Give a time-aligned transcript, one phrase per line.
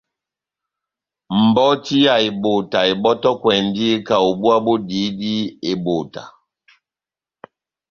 [1.45, 5.33] Mbɔti ya ebota ebɔ́tɔkwɛndi kaho búwa bodihidi
[5.71, 6.23] ebota.